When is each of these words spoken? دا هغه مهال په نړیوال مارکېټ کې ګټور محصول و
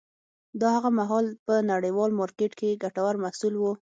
دا 0.59 0.67
هغه 0.77 0.89
مهال 0.99 1.25
په 1.45 1.53
نړیوال 1.71 2.11
مارکېټ 2.19 2.51
کې 2.59 2.79
ګټور 2.83 3.15
محصول 3.23 3.53
و 3.57 3.63